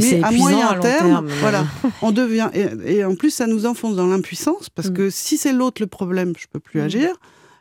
[0.00, 1.28] Mais à moyen à long terme, terme.
[1.40, 1.64] voilà,
[2.02, 2.48] on devient.
[2.54, 4.94] Et, et en plus, ça nous enfonce dans l'impuissance, parce Mhm.
[4.94, 6.86] que si c'est l'autre le problème, je peux plus Mhm.
[6.86, 7.10] agir.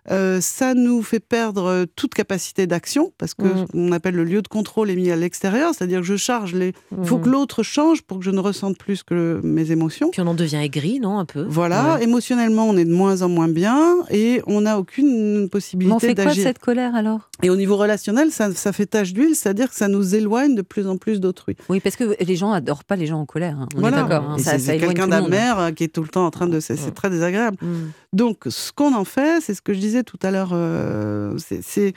[0.09, 3.65] Euh, ça nous fait perdre euh, toute capacité d'action parce que Mhm.
[3.67, 6.53] ce qu'on appelle le lieu de contrôle est mis à l'extérieur, c'est-à-dire que je charge
[6.53, 6.73] les.
[6.97, 10.09] Il faut que l'autre change pour que je ne ressente plus que mes émotions.
[10.11, 12.03] Puis on en devient aigri, non, un peu Voilà, Ouais.
[12.03, 15.99] émotionnellement, on est de moins en moins bien et on n'a aucune Mais on possibilité
[15.99, 16.43] fait quoi de d'agir.
[16.43, 17.29] cette colère alors?
[17.43, 20.61] Et au niveau relationnel, ça, ça fait tache d'huile, c'est-à-dire que ça nous éloigne de
[20.61, 21.55] plus en plus d'autrui.
[21.69, 23.57] Oui, parce que les gens adorent pas les gens en colère.
[23.59, 23.67] hein.
[23.75, 23.97] On Voilà.
[23.99, 24.29] est d'accord.
[24.31, 24.37] hein.
[24.39, 26.59] Ça, c'est quelqu'un d'amer euh, qui est tout le temps en train de.
[26.59, 26.91] C'est Ouais.
[26.91, 27.57] très désagréable.
[27.61, 27.67] Mm.
[28.13, 31.93] Donc, ce qu'on en fait, c'est ce que je disais tout à l'heure, euh, c'est-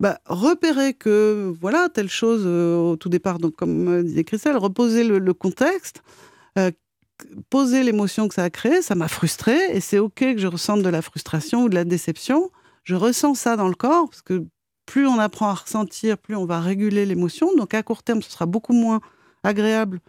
[0.00, 4.56] bah, repérer que, voilà, telle chose euh, au tout départ, donc comme euh, disait Christelle,
[4.56, 6.02] reposer le, contexte,
[7.50, 10.82] poser l'émotion que ça a créé, ça m'a frustré, et c'est OK que je ressente
[10.82, 12.50] de la frustration ou de la déception.
[12.82, 14.44] Je ressens ça dans le corps, parce que
[14.86, 17.48] plus on apprend à ressentir, plus on va réguler l'émotion.
[17.56, 19.00] Donc, à court terme, ce sera beaucoup moins
[19.42, 20.00] agréable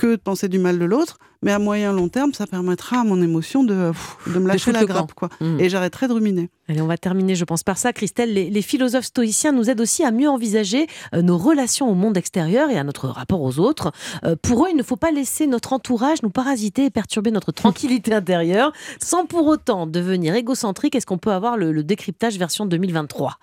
[0.00, 3.04] que de penser du mal de l'autre, mais à moyen long terme, ça permettra à
[3.04, 3.92] mon émotion de,
[4.26, 5.28] de me lâcher foutre la le grappe, quoi.
[5.40, 5.60] Mm.
[5.60, 6.48] Et j'arrêterai de ruminer.
[6.68, 7.92] Allez, on va terminer, je pense, par ça.
[7.92, 11.94] Christelle, les, les philosophes stoïciens nous aident aussi à mieux envisager euh, nos relations au
[11.94, 13.92] monde extérieur et à notre rapport aux autres.
[14.24, 17.52] Euh, pour eux, il ne faut pas laisser notre entourage nous parasiter et perturber notre
[17.52, 20.94] tranquillité intérieure, sans pour autant devenir égocentrique.
[20.94, 23.36] Est-ce qu'on peut avoir le, le décryptage version 2023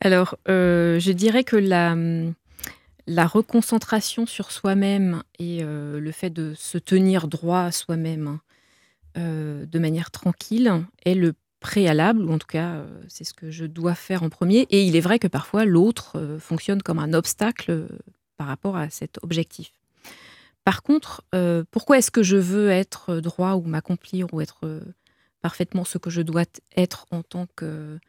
[0.00, 1.94] Alors, euh, je dirais que la,
[3.06, 8.38] la reconcentration sur soi-même et euh, le fait de se tenir droit à soi-même
[9.16, 13.50] euh, de manière tranquille est le préalable, ou en tout cas, euh, c'est ce que
[13.50, 14.66] je dois faire en premier.
[14.70, 17.86] Et il est vrai que parfois, l'autre fonctionne comme un obstacle
[18.36, 19.70] par rapport à cet objectif.
[20.64, 21.24] Par contre,
[21.70, 24.82] pourquoi est-ce que je veux être droit ou m'accomplir ou être
[25.40, 26.42] parfaitement ce que je dois
[26.76, 28.00] être en tant que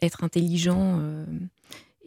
[0.00, 1.00] être intelligent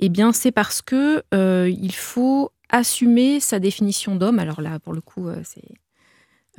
[0.05, 4.37] Eh bien, c'est parce que euh, il faut assumer sa définition d'homme.
[4.37, 5.63] Alors là, pour le coup, euh, c'est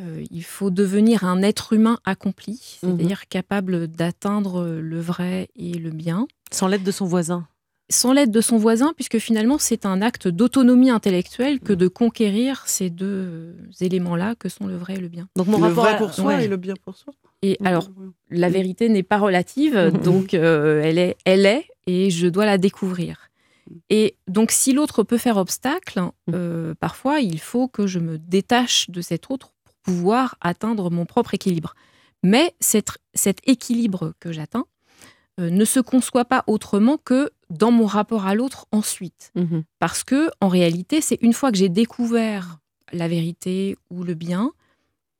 [0.01, 5.91] euh, il faut devenir un être humain accompli, c'est-à-dire capable d'atteindre le vrai et le
[5.91, 7.47] bien, Sans l'aide de son voisin.
[7.89, 12.65] sans l'aide de son voisin, puisque finalement c'est un acte d'autonomie intellectuelle que de conquérir
[12.67, 15.29] ces deux éléments-là que sont le vrai et le bien.
[15.37, 16.45] Donc mon le rapport vrai à- pour soi ouais.
[16.47, 17.15] et le bien pour soi.
[17.43, 17.91] Et alors,
[18.29, 22.59] la vérité n'est pas relative, donc euh, elle, est, elle est, et je dois la
[22.59, 23.26] découvrir.
[23.91, 26.01] Et donc, si l'autre peut faire obstacle,
[26.33, 31.07] euh, parfois, il faut que je me détache de cet autre pour pouvoir atteindre mon
[31.07, 31.75] propre équilibre.
[32.23, 34.67] Mais cet, cet équilibre que j'atteins
[35.39, 39.33] euh, ne se conçoit pas autrement que dans mon rapport à l'autre ensuite.
[39.79, 42.59] Parce que, en réalité, c'est une fois que j'ai découvert
[42.93, 44.53] la vérité ou le bien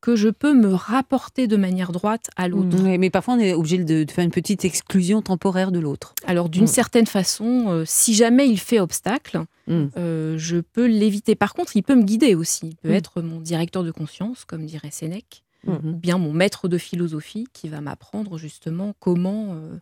[0.07, 2.77] que je peux me rapporter de manière droite à l'autre.
[2.81, 6.15] Oui, mais parfois on est obligé de, de faire une petite exclusion temporaire de l'autre.
[6.27, 6.69] Alors, d'une Mm.
[6.69, 9.87] certaine façon, euh, si jamais il fait obstacle, Mm.
[9.97, 11.35] euh, je peux l'éviter.
[11.35, 12.69] Par contre, il peut me guider aussi.
[12.69, 13.03] Il peut Mm.
[13.03, 15.93] être mon directeur de conscience, comme dirait Sénèque, ou Mhm.
[15.95, 19.77] bien mon maître de philosophie qui va m'apprendre justement comment euh,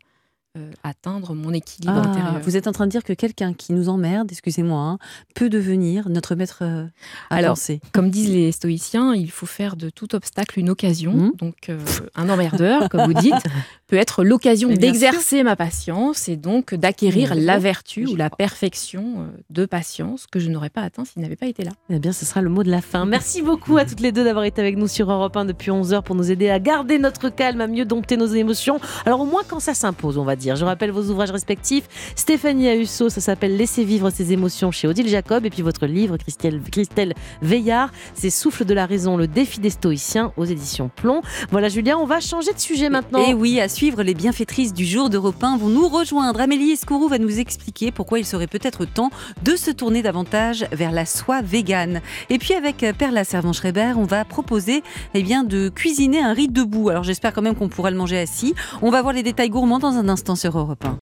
[0.57, 2.41] euh, atteindre mon équilibre Ah, intérieur.
[2.43, 4.99] vous êtes en train de dire que quelqu'un qui nous emmerde, excusez-moi, hein,
[5.35, 6.87] peut devenir notre maître euh,
[7.29, 7.81] à Alors, penser.
[7.93, 11.13] Comme disent les stoïciens, il faut faire de tout obstacle une occasion.
[11.13, 11.33] Mhm.
[11.39, 11.79] Donc, euh,
[12.15, 13.35] un emmerdeur, comme vous dites,
[13.89, 19.27] peut être l'occasion d'exercer ma patience et donc d'acquérir la vertu ou la perfection euh,
[19.51, 21.73] de patience que je n'aurais pas atteint s'il n'avait pas été là.
[21.91, 23.07] Eh bien, ce sera le mot de la fin.
[23.07, 25.93] Merci beaucoup à toutes les deux d'avoir été avec nous sur Europe 1 depuis 11
[25.95, 28.79] heures pour nous aider à garder notre calme, à mieux dompter nos émotions.
[29.05, 30.44] Alors, au moins quand ça s'impose, on va dire.
[30.55, 31.85] Je rappelle vos ouvrages respectifs.
[32.17, 35.47] Stéphanie Ahusso, ça s'appelle Laisser vivre ses émotions chez Odile Jacob.
[35.47, 39.71] Et puis votre livre, Christelle, Christelle Veillard, c'est Souffle de la raison, le défi des
[39.71, 41.23] stoïciens aux éditions Plomb.
[41.51, 43.25] Voilà, Julien, on va changer de sujet maintenant.
[43.27, 46.41] Et oui, à suivre, les bienfaitrices du jour d'Europe 1 vont nous rejoindre.
[46.41, 49.11] Amélie Escourou va nous expliquer pourquoi il serait peut-être temps
[49.43, 52.01] de se tourner davantage vers la soie végane.
[52.31, 54.83] Et puis avec euh, Perla Servan-Schreiber, on va proposer
[55.15, 56.89] eh bien, de cuisiner un riz debout.
[56.89, 58.55] Alors j'espère quand même qu'on pourra le manger assis.
[58.83, 60.99] On va voir les détails gourmands dans un instant sur Europe 1.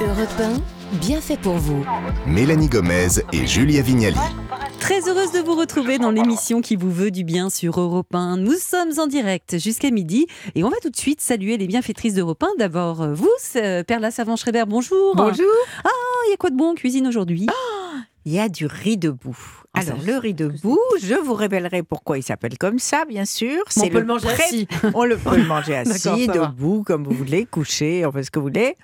[0.00, 0.28] Europe
[0.92, 1.84] 1, bien fait pour vous.
[2.26, 4.16] Mélanie Gomez et Julia Vignali.
[4.78, 8.36] Très heureuse de vous retrouver dans l'émission qui vous veut du bien sur Europe 1.
[8.36, 12.14] Nous sommes en direct jusqu'à midi et on va tout de suite saluer les bienfaitrices
[12.14, 12.48] d'Europe 1.
[12.58, 15.16] D'abord, euh, vous, euh, Perla Savant-Schreiber, bonjour.
[15.16, 15.46] Bonjour.
[15.84, 15.90] Ah,
[16.26, 17.46] il y a quoi de bon en cuisine aujourd'hui?
[18.24, 19.57] Il y a du riz debout.
[19.78, 23.62] Ah, Alors, le riz debout, je vous révélerai pourquoi il s'appelle comme ça, bien sûr.
[23.76, 24.68] On C'est peut le manger pré- assis.
[24.94, 26.32] On le peut le manger assis, va.
[26.48, 28.76] debout, comme vous voulez, couché, on fait ce que vous voulez.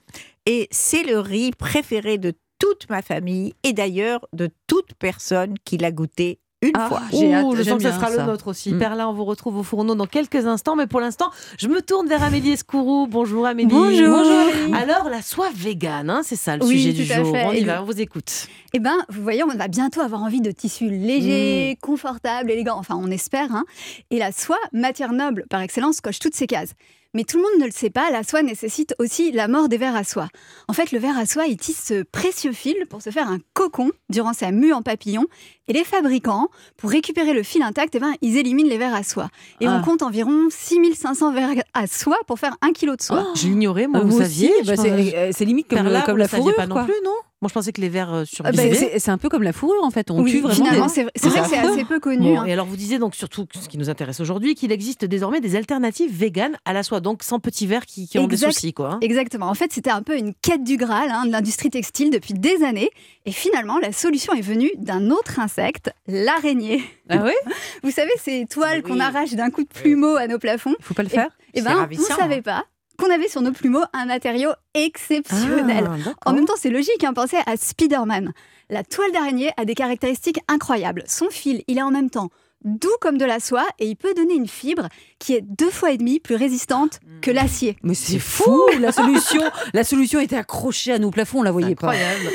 [0.47, 5.77] Et c'est le riz préféré de toute ma famille et d'ailleurs de toute personne qui
[5.79, 7.03] l'a goûté une Ah, fois.
[7.13, 8.17] j'ai hâte, je sens que ça bien sera ça.
[8.25, 8.73] le nôtre aussi.
[8.75, 8.79] Mm.
[8.79, 12.09] Perla, on vous retrouve au fourneau dans quelques instants, mais pour l'instant, je me tourne
[12.09, 13.07] vers Amélie Escourou.
[13.09, 13.69] Bonjour Amélie.
[13.69, 14.09] Bonjour.
[14.19, 14.75] Bonjour.
[14.77, 17.33] Alors, la soie végane, hein, c'est ça le Oui, sujet du tout à jour.
[17.35, 17.45] fait.
[17.47, 18.47] On y va, on vous écoute.
[18.73, 22.79] Eh ben, vous voyez, on va bientôt avoir envie de tissus légers, confortables, élégants.
[22.79, 23.53] Enfin, on espère.
[23.55, 23.65] hein.
[24.11, 26.73] Et la soie, matière noble par excellence, coche toutes ces cases.
[27.15, 29.77] Mais tout le monde ne le sait pas, la soie nécessite aussi la mort des
[29.79, 30.29] vers à soie.
[30.69, 33.39] En fait, le ver à soie, il tisse ce précieux fil pour se faire un
[33.55, 35.27] cocon durant sa mue en papillon.
[35.69, 39.03] Et les fabricants, pour récupérer le fil intact, eh ben, ils éliminent les vers à
[39.03, 39.29] soie.
[39.61, 39.79] Et Ah.
[39.81, 43.27] on compte environ 6500 vers à soie pour faire un kilo de soie.
[43.37, 46.55] Je l'ignorais, moi, Ah, vous vous saviez Bah, c'est euh, c'est limite comme, la fourrure.
[46.57, 46.85] pas non quoi.
[46.85, 48.63] plus, non Moi, je pensais que les vers euh, sur Ah, bah,
[48.99, 50.11] C'est- un peu comme la fourrure en fait.
[50.11, 52.23] On oui, tue vraiment finalement, des- c'est vrai que c'est assez peu connu.
[52.35, 52.47] Bon, hein.
[52.47, 55.55] et alors vous disiez donc surtout ce qui nous intéresse aujourd'hui qu'il existe désormais des
[55.55, 58.93] alternatives véganes à la soie, donc sans petits vers qui, qui ont des soucis quoi.
[58.95, 58.99] hein.
[59.03, 59.47] Exactement.
[59.49, 62.63] En fait, c'était un peu une quête du Graal hein, de l'industrie textile depuis des
[62.65, 62.89] années.
[63.27, 66.83] Et finalement, la solution est venue d'un autre insecte, l'araignée.
[67.11, 67.35] Ah ouais
[67.83, 68.91] Vous savez, ces toiles Oui.
[68.91, 71.59] qu'on arrache d'un coup de plumeau à nos plafonds Il faut pas le faire Eh
[71.61, 72.65] C'est ben, vous savez pas
[72.99, 75.89] qu'on avait sur nos plumeaux un matériau exceptionnel.
[75.89, 76.13] Ah.
[76.27, 78.33] En même temps, c'est logique, hein, pensez à Spider-Man.
[78.71, 81.05] La toile d'araignée a des caractéristiques incroyables.
[81.07, 82.31] Son fil, il est en même temps
[82.65, 85.93] doux comme de la soie et il peut donner une fibre qui est deux fois
[85.93, 87.77] et demi plus résistante que l'acier.
[87.83, 91.75] Mais c'est fou La solution, la solution était accrochée à nos plafonds, on la voyait
[91.75, 91.89] pas.
[91.89, 92.31] Incroyable.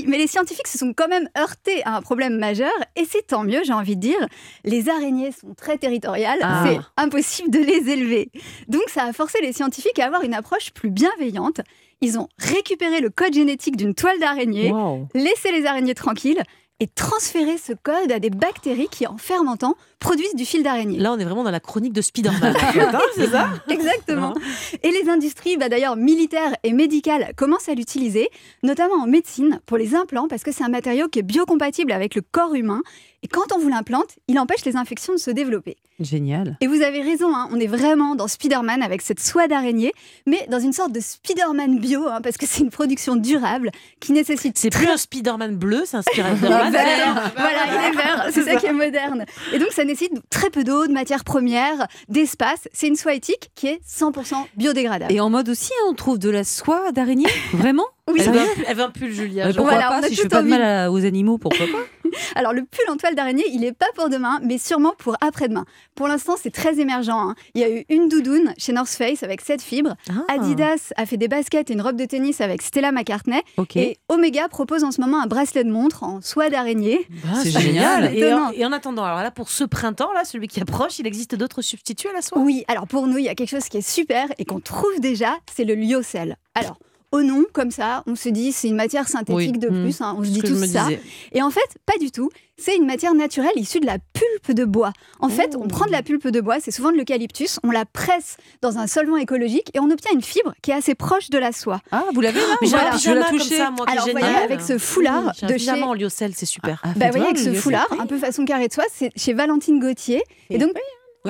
[0.00, 3.26] Oui, mais les scientifiques se sont quand même heurtés à un problème majeur et c'est
[3.26, 4.28] tant mieux, j'ai envie de dire.
[4.64, 6.64] Les araignées sont très territoriales, Ah.
[6.66, 8.30] c'est impossible de les élever.
[8.68, 11.60] Donc ça a forcé les scientifiques à avoir une approche plus bienveillante.
[12.02, 15.08] Ils ont récupéré le code génétique d'une toile d'araignée, Wow.
[15.14, 16.42] laissé les araignées tranquilles
[16.80, 20.98] et transféré ce code à des bactéries qui, en fermentant, produisent du fil d'araignée.
[20.98, 22.56] Là, on est vraiment dans la chronique de Spider-Man.
[22.74, 23.50] hein, c'est ça?
[23.68, 24.34] Exactement.
[24.82, 28.30] Et les industries, bah d'ailleurs militaires et médicales, commencent à l'utiliser,
[28.62, 32.14] notamment en médecine, pour les implants, parce que c'est un matériau qui est biocompatible avec
[32.14, 32.80] le corps humain.
[33.22, 35.76] Et quand on vous l'implante, il empêche les infections de se développer.
[36.00, 36.56] Génial.
[36.62, 39.92] Et vous avez raison, hein, on est vraiment dans Spider-Man avec cette soie d'araignée,
[40.26, 44.12] mais dans une sorte de Spider-Man bio, hein, parce que c'est une production durable qui
[44.12, 47.32] nécessite C'est plus un Spider-Man bleu, c'est un Spider-Man vert.
[47.36, 49.26] Voilà, il est vert, c'est ça qui est moderne.
[49.52, 52.68] Et donc ça nécessite très peu d'eau, de matières premières, d'espace.
[52.72, 55.12] C'est une soie éthique qui est 100% biodégradable.
[55.12, 57.84] Et en mode aussi, hein, on trouve de la soie d'araignée Vraiment?
[58.10, 59.46] Oui, Elle veut, un, elle veut un pull, Julia.
[59.46, 61.38] Euh, Pourquoi Voilà, on pas a Si je fais pas de mal à- aux animaux,
[61.38, 61.99] pourquoi pas?
[62.34, 65.64] Alors le pull en toile d'araignée, il n'est pas pour demain, mais sûrement pour après-demain.
[65.94, 67.10] Pour l'instant, c'est très émergent.
[67.10, 67.34] hein.
[67.54, 69.96] Il y a eu une doudoune chez North Face avec 7 fibres.
[70.10, 70.34] Ah.
[70.34, 73.40] Adidas a fait des baskets et une robe de tennis avec Stella McCartney.
[73.56, 73.76] Ok.
[73.76, 77.06] Et Omega propose en ce moment un bracelet de montre en soie d'araignée.
[77.24, 78.14] Bah, C'est génial.
[78.16, 78.50] Et en, Étonnant.
[78.54, 81.62] et en attendant, alors là, pour ce printemps, là, celui qui approche, il existe d'autres
[81.62, 82.38] substituts à la soie?
[82.38, 84.98] Oui, alors pour nous, il y a quelque chose qui est super et qu'on trouve
[85.00, 86.36] déjà, c'est le lyocell.
[86.54, 86.78] Alors,
[87.12, 89.58] au nom, comme ça, on se dit c'est une matière synthétique Oui.
[89.58, 89.82] de Mm.
[89.82, 90.84] plus, hein, on se dit tout ça.
[90.86, 91.00] disais.
[91.32, 92.30] Et en fait, pas du tout.
[92.62, 94.92] C'est une matière naturelle issue de la pulpe de bois.
[95.18, 95.62] En fait, Oh.
[95.64, 98.76] on prend de la pulpe de bois, c'est souvent de l'eucalyptus, on la presse dans
[98.76, 101.80] un solvant écologique et on obtient une fibre qui est assez proche de la soie.
[101.90, 102.94] Ah, vous l'avez là Mais j'ai Voilà.
[102.94, 103.56] un Je la toucher.
[103.56, 106.80] ça, moi, Alors, vous voyez, avec ce foulard Oui, de chez- en lyocell, c'est super.
[106.84, 109.10] Ah, Bah, vous voyez, voir, avec ce foulard, un peu façon carré de soie, c'est
[109.16, 110.22] chez Valentine Gauthier.
[110.50, 110.80] Et donc, Oui,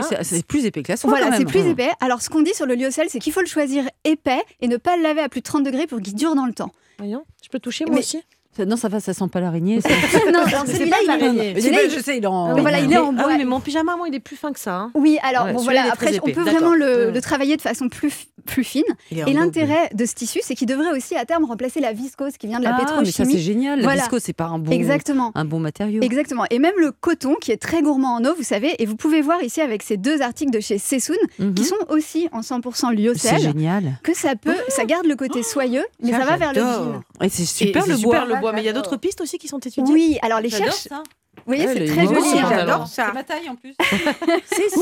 [0.09, 1.11] c'est- c'est plus épais que la soie.
[1.11, 1.91] voilà, c'est plus épais.
[2.01, 4.77] Alors, ce qu'on dit sur le lyocell, c'est qu'il faut le choisir épais et ne
[4.77, 6.71] pas le laver à plus de 30 degrés pour qu'il dure dans le temps.
[6.99, 8.23] Voyons, je peux toucher moi Mais- aussi
[8.67, 9.81] Non, ça va, ça sent pas l'araignée.
[9.81, 9.89] ça.
[10.33, 12.55] non, celui-là, il est celui-là, je sais, il est en.
[12.55, 13.27] Mais voilà, il est en Ah bois.
[13.33, 14.75] oui, mais mon pyjama, moi, il est plus fin que ça.
[14.75, 14.91] hein.
[14.95, 18.13] Oui, alors Ouais, bon voilà, après on peut vraiment le, le travailler de façon plus,
[18.41, 18.83] plus fine.
[19.11, 22.47] Et l'intérêt de ce tissu, c'est qu'il devrait aussi à terme remplacer la viscose qui
[22.47, 23.43] vient de la Ah, mais ça c'est pétrochimie.
[23.43, 23.79] génial.
[23.79, 24.03] La Voilà.
[24.03, 25.33] viscose, c'est pas un bon, Exactement.
[25.35, 26.03] un bon matériau.
[26.03, 26.45] Exactement.
[26.51, 29.21] Et même le coton qui est très gourmand en eau, vous savez, et vous pouvez
[29.23, 31.55] voir ici avec ces deux articles de chez Sessoun, Mhm.
[31.55, 33.99] qui sont aussi en 100% C'est lyocell, génial.
[34.03, 37.03] que ça peut, ça garde le côté soyeux, mais Ça, ça va vers le jean.
[37.23, 38.35] Et c'est super c'est le super bois.
[38.37, 39.93] le bois, mais il y a d'autres pistes aussi qui sont étudiées.
[39.93, 41.03] Oui, alors les ça.
[41.47, 42.39] Vous voyez, c'est très joli.
[42.39, 42.47] hein.
[42.51, 43.07] j'adore ça.
[43.09, 43.75] C'est ma taille en plus.
[44.47, 44.81] C'est ça,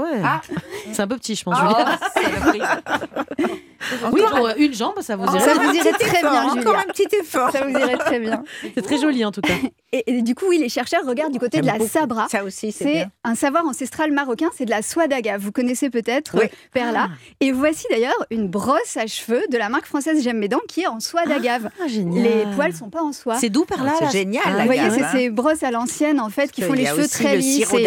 [0.00, 0.20] ouais.
[0.24, 0.40] Ah.
[0.92, 1.56] C'est un peu petit, je pense.
[1.58, 1.98] Julia.
[3.38, 3.44] Oh.
[4.12, 5.40] Oui, Encore pour une jambe, ça vous Oh, irait.
[5.44, 6.78] Ça vous irait très effort, bien, Encore Julia.
[6.80, 7.50] un petit effort.
[7.50, 8.44] Ça vous irait très bien.
[8.74, 9.54] C'est très joli en tout cas.
[9.92, 11.88] Et, et du coup, oui, les chercheurs regardent du côté de la beaucoup.
[11.90, 12.28] sabra.
[12.30, 15.40] Ça aussi, c'est un savoir ancestral marocain, c'est de la soie d'agave.
[15.40, 16.44] Vous connaissez peut-être Oui.
[16.44, 17.08] euh, Perla.
[17.40, 20.82] Et voici d'ailleurs une brosse à cheveux de la marque française J'aime mes dents qui
[20.82, 21.70] est en soie d'agave.
[21.82, 22.22] Ah, génial.
[22.22, 23.36] Les poils sont pas en soie.
[23.36, 23.92] C'est doux par là.
[23.98, 25.08] C'est génial, Ah, Vous voyez, c'est hein.
[25.12, 27.66] ces brosses à l'ancienne en fait qui font les cheveux très le lisses.
[27.78, 27.86] et-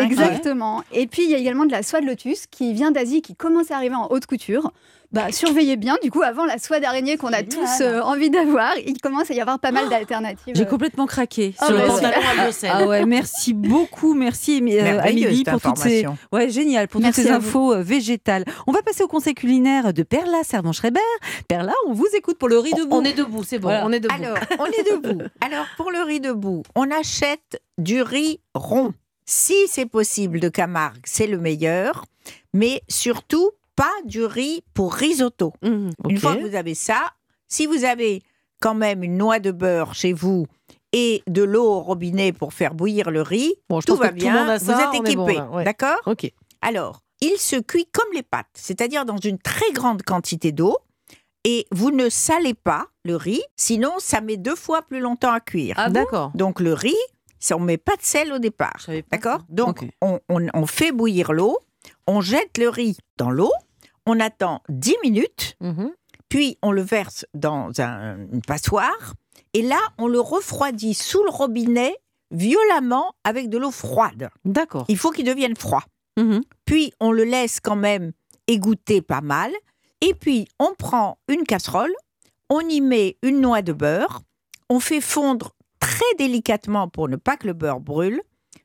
[0.00, 0.82] hein, Exactement.
[0.92, 3.34] Et puis il y a également de la soie de lotus qui vient d'Asie, qui
[3.34, 4.72] commence à arriver en haute couture.
[5.12, 8.74] Bah, surveillez bien, du coup, avant la soie d'araignée qu'on a tous euh, envie d'avoir,
[8.78, 10.54] il commence à y avoir pas mal d'alternatives.
[10.56, 11.54] J'ai complètement craqué.
[11.58, 12.70] Ah sur le c'est pantalon à Bruxelles.
[12.72, 16.18] Ah ouais, merci beaucoup, merci euh, Amélie cette pour toutes ces information.
[16.32, 17.46] ouais génial pour Merci toutes ces à vous.
[17.48, 18.44] infos euh, végétales.
[18.66, 21.00] On va passer au conseil culinaire de Perla Servan-Schreiber.
[21.46, 22.96] Perla, on vous écoute pour le riz debout.
[22.96, 23.68] On est debout, c'est bon.
[23.68, 23.84] Voilà.
[23.86, 24.14] On est debout.
[24.14, 25.22] Alors, on est debout.
[25.42, 28.94] Alors, pour le riz debout, on achète du riz rond.
[29.26, 32.04] Si c'est possible de Camargue, c'est le meilleur.
[32.54, 35.52] Mais surtout, pas du riz pour risotto.
[35.62, 37.12] Mhm, Une fois que vous avez ça,
[37.48, 38.22] si vous avez
[38.60, 40.46] quand même une noix de beurre chez vous
[40.92, 44.14] et de l'eau au robinet pour faire bouillir le riz, Bon, je tout va tout
[44.16, 44.58] bien.
[44.58, 45.14] ça, vous êtes équipé.
[45.16, 45.64] bon, là, ouais.
[45.64, 46.30] D'accord Ok.
[46.60, 50.76] alors, il se cuit comme les pâtes, c'est-à-dire dans une très grande quantité d'eau.
[51.44, 55.40] Et vous ne salez pas le riz, sinon ça met deux fois plus longtemps à
[55.40, 55.74] cuire.
[55.76, 56.30] Ah D'accord.
[56.36, 56.94] Donc le riz,
[57.40, 58.86] ça, on met pas de sel au départ.
[59.10, 59.40] D'accord.
[59.48, 59.88] Donc Ok.
[60.02, 61.58] on, on- on fait bouillir l'eau,
[62.06, 63.50] on jette le riz dans l'eau,
[64.06, 65.92] on attend 10 minutes, Mhm.
[66.28, 69.14] puis on le verse dans un- une passoire,
[69.54, 71.94] et là on le refroidit sous le robinet
[72.30, 74.30] violemment avec de l'eau froide.
[74.44, 74.84] D'accord.
[74.88, 75.84] Il faut qu'il devienne froid
[76.18, 76.42] Mhm.
[76.64, 78.12] puis on le laisse quand même
[78.46, 79.52] égoutter pas mal,
[80.00, 81.92] et puis on prend une casserole,
[82.50, 84.20] on y met une noix de beurre,
[84.68, 88.20] on fait fondre très délicatement pour ne pas que le beurre brûle,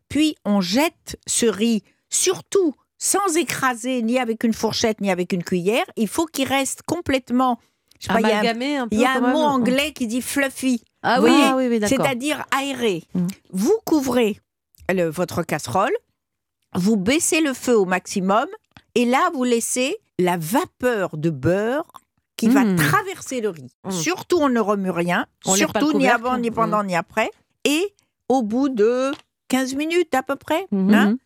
[0.09, 5.43] puis on jette ce riz, surtout sans écraser ni avec une fourchette ni avec une
[5.43, 7.59] cuillère, il faut qu'il reste complètement...
[7.99, 8.95] je sais pas, il y a un- Amalgamé un peu.
[8.95, 9.31] il y a un, quand même.
[9.33, 10.83] mot anglais qui dit fluffy.
[11.03, 11.31] Ah oui.
[11.33, 13.03] Ah oui, oui, c'est-à-dire aéré.
[13.13, 13.27] Mhm.
[13.51, 14.39] Vous couvrez
[14.91, 15.93] le- votre casserole,
[16.75, 18.45] vous baissez le feu au maximum,
[18.95, 21.85] et là, vous laissez la vapeur de beurre
[22.35, 22.75] qui va Mhm.
[22.77, 23.71] traverser le riz.
[23.85, 23.91] Mhm.
[23.91, 27.29] Surtout, on ne remue rien, On surtout ni avant, ni pendant, ni après.
[27.63, 27.93] Et
[28.29, 29.11] au bout de
[29.49, 30.93] 15 minutes à peu près, Mhm.
[30.93, 31.17] hein,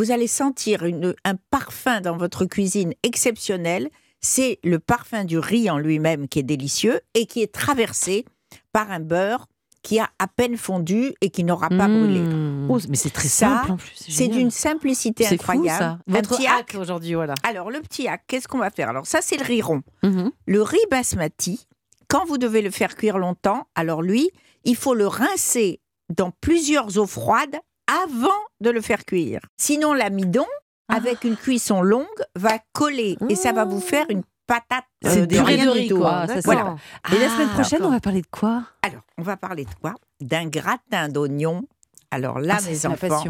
[0.00, 3.90] vous allez sentir une- un parfum dans votre cuisine exceptionnel.
[4.22, 8.24] C'est le parfum du riz en lui-même qui est délicieux et qui est traversé
[8.72, 9.46] par un beurre
[9.82, 12.20] qui a à peine fondu et qui n'aura pas brûlé.
[12.20, 12.70] Mmh.
[12.70, 13.92] Oh, mais c'est très Ça, simple en plus.
[13.94, 15.78] C'est d'une simplicité fou, incroyable.
[15.78, 15.98] ça.
[16.06, 17.34] Votre petit hack aujourd'hui, voilà.
[17.42, 18.88] Alors, le petit hack, qu'est-ce qu'on va faire?
[18.88, 19.82] Alors, ça, c'est le riz rond.
[20.02, 20.30] Mhm.
[20.46, 21.66] Le riz basmati,
[22.08, 24.30] quand vous devez le faire cuire longtemps, alors lui,
[24.64, 25.80] il faut le rincer
[26.14, 27.56] dans plusieurs eaux froides
[28.04, 29.40] avant de le faire cuire.
[29.56, 30.46] Sinon, l'amidon,
[30.88, 30.96] Ah.
[30.96, 35.26] avec une cuisson longue, va coller et ça va vous faire une patate euh, C'est
[35.26, 35.98] de rien de du riz, tout.
[35.98, 36.26] quoi.
[36.26, 36.40] Ça.
[36.44, 36.76] Voilà.
[37.12, 37.88] Et la semaine Ah, prochaine, d'accord.
[37.90, 38.64] on va parler de quoi?
[38.82, 39.94] Alors, on va parler de quoi?
[40.20, 41.62] D'un gratin d'oignons.
[42.10, 43.24] Alors là, Ah, mes enfants,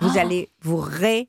[0.00, 0.18] vous Oh.
[0.18, 1.28] allez vous régaler.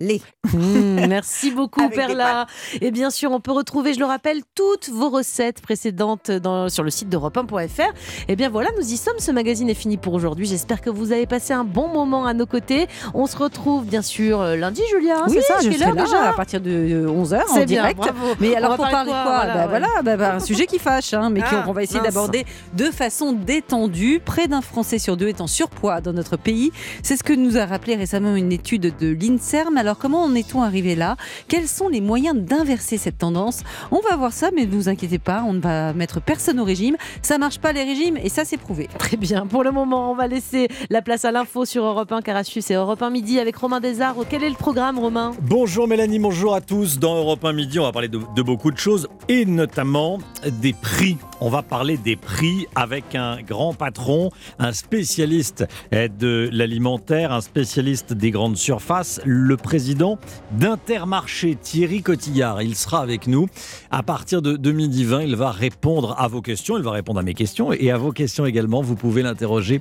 [0.00, 2.46] Mmh, merci beaucoup Avec Perla.
[2.80, 6.82] Et bien sûr, on peut retrouver, je le rappelle, toutes vos recettes précédentes dans- sur
[6.82, 7.92] le site d'Europe 1.fr.
[8.28, 9.18] Et bien voilà, nous y sommes.
[9.18, 10.46] Ce magazine est fini pour aujourd'hui.
[10.46, 12.86] J'espère que vous avez passé un bon moment à nos côtés.
[13.14, 15.18] On se retrouve bien sûr euh, lundi, Julia.
[15.18, 17.54] hein, oui, c'est ça à je quelle heure là déjà à partir de 11h en
[17.54, 17.98] C'est bien, direct.
[17.98, 18.34] bravo.
[18.40, 19.68] Mais On alors va pour parler quoi, voilà, Bah ouais.
[19.68, 22.84] voilà, bah, bah, un sujet qui fâche, hein, mais Ah, qu'on va essayer d'aborder de
[22.86, 24.20] façon détendue.
[24.24, 26.72] Près d'un Français sur deux est en surpoids dans notre pays.
[27.02, 29.76] C'est ce que nous a rappelé récemment une étude de l'INSERM.
[29.76, 31.16] Alors comment en est-on arrivé là?
[31.48, 33.62] Quels sont les moyens d'inverser cette tendance?
[33.90, 36.64] On va voir ça, mais ne vous inquiétez pas, on ne va mettre personne au
[36.64, 36.96] régime.
[37.22, 38.88] Ça marche pas les régimes et ça c'est prouvé.
[38.98, 39.46] Très bien.
[39.46, 42.44] Pour le moment, on va laisser la place à l'info sur Europe 1 car à
[42.44, 44.24] suivre, c'est Europe 1 midi avec Romain Desarbres.
[44.28, 45.32] Quel est le programme, Romain?
[45.42, 46.98] Bonjour Mélanie, bonjour à tous.
[46.98, 50.18] Dans Europe 1 Midi, on va parler de, de beaucoup de choses et notamment
[50.60, 51.16] des prix.
[51.40, 57.40] On va parler des prix avec un grand patron, un spécialiste eh, de l'alimentaire, un
[57.40, 60.18] spécialiste des grandes surfaces, le président
[60.52, 62.60] d'Intermarché, Thierry Cotillard.
[62.60, 63.48] Il sera avec nous
[63.90, 65.22] à partir de, de midi 20.
[65.22, 68.12] Il va répondre à vos questions, il va répondre à mes questions et à vos
[68.12, 68.82] questions également.
[68.82, 69.80] Vous pouvez l'interroger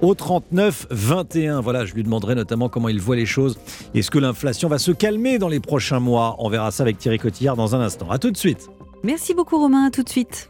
[0.00, 1.60] au 39 21.
[1.60, 3.58] Voilà, je lui demanderai notamment comment il voit les choses.
[3.94, 7.18] Est-ce que l'inflation va se calmer dans les prochains mois On verra ça avec Thierry
[7.18, 8.10] Cotillard dans un instant.
[8.10, 8.68] À tout de suite.
[9.04, 10.46] Merci beaucoup Romain, à tout de suite.